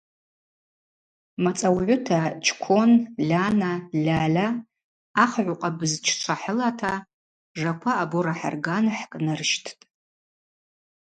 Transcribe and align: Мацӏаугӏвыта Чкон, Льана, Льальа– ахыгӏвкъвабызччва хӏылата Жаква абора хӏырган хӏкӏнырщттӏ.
Мацӏаугӏвыта 1.43 2.21
Чкон, 2.45 2.91
Льана, 3.27 3.73
Льальа– 4.03 4.47
ахыгӏвкъвабызччва 5.23 6.35
хӏылата 6.41 6.93
Жаква 7.59 7.91
абора 8.03 8.33
хӏырган 8.39 8.85
хӏкӏнырщттӏ. 8.97 9.69